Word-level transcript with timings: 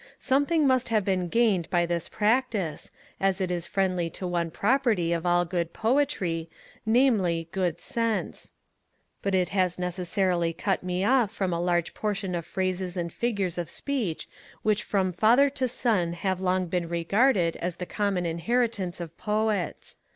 Something 0.17 0.65
must 0.65 0.89
have 0.89 1.05
been 1.05 1.27
gained 1.27 1.69
by 1.69 1.85
this 1.85 2.09
practice, 2.09 2.89
as 3.19 3.39
it 3.39 3.51
is 3.51 3.67
friendly 3.67 4.09
to 4.09 4.25
one 4.25 4.49
property 4.49 5.13
of 5.13 5.27
all 5.27 5.45
good 5.45 5.73
poetry, 5.73 6.49
namely, 6.87 7.49
good 7.51 7.79
sense: 7.79 8.51
but 9.21 9.35
it 9.35 9.49
has 9.49 9.77
necessarily 9.77 10.53
cut 10.53 10.81
me 10.81 11.05
off 11.05 11.29
from 11.29 11.53
a 11.53 11.61
large 11.61 11.93
portion 11.93 12.33
of 12.33 12.47
phrases 12.47 12.97
and 12.97 13.13
figures 13.13 13.59
of 13.59 13.69
speech 13.69 14.27
which 14.63 14.81
from 14.81 15.13
father 15.13 15.51
to 15.51 15.67
son 15.67 16.13
have 16.13 16.41
long 16.41 16.65
been 16.65 16.89
regarded 16.89 17.55
as 17.57 17.75
the 17.75 17.85
common 17.85 18.25
inheritance 18.25 18.99
of 18.99 19.15
Poets. 19.19 19.97